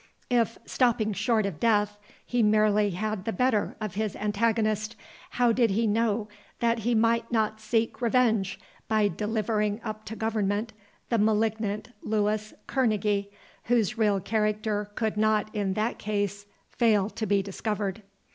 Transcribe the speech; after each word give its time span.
If, 0.31 0.57
stopping 0.65 1.13
short 1.13 1.45
of 1.45 1.59
death, 1.59 1.99
he 2.25 2.41
merely 2.41 2.89
had 2.89 3.23
the 3.25 3.31
better 3.31 3.75
of 3.79 3.93
his 3.93 4.15
antagonist, 4.15 4.95
how 5.29 5.51
did 5.51 5.69
he 5.69 5.85
know 5.85 6.27
that 6.59 6.79
he 6.79 6.95
might 6.95 7.31
not 7.31 7.61
seek 7.61 8.01
revenge 8.01 8.59
by 8.87 9.07
delivering 9.07 9.79
up 9.83 10.03
to 10.05 10.15
government 10.15 10.73
the 11.09 11.19
malignant 11.19 11.89
Louis 12.01 12.51
Kerneguy, 12.65 13.27
whose 13.65 13.95
real 13.99 14.19
character 14.19 14.89
could 14.95 15.17
not 15.17 15.53
in 15.53 15.73
that 15.75 15.99
case 15.99 16.47
fail 16.71 17.07
to 17.11 17.27
be 17.27 17.43
discovered? 17.43 18.01